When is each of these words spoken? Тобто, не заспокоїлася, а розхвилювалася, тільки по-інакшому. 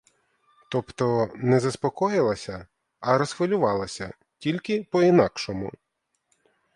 Тобто, 0.71 1.27
не 1.35 1.59
заспокоїлася, 1.59 2.67
а 2.99 3.17
розхвилювалася, 3.17 4.13
тільки 4.37 4.83
по-інакшому. 4.91 5.71